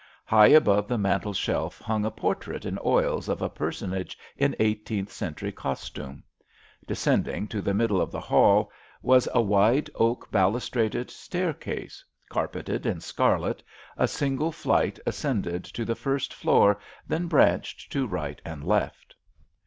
[0.25, 5.51] High above the mantelshelf hung a portrait in oils of a personage in eighteenth century
[5.51, 6.23] costume.
[6.87, 8.71] Descending to the middle of the hall
[9.03, 13.61] was a wide oak balustraded staircase, carpeted in scarlet,
[13.95, 19.13] a single flight ascended to the first floor, then branched to right and left.